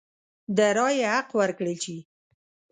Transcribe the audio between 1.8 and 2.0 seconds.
شي.